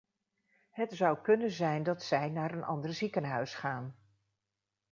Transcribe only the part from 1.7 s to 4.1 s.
dat zij naar een ander ziekenhuis gaan.